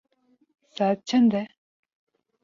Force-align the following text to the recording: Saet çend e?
Saet 0.75 0.99
çend 1.07 1.31
e? 1.43 1.43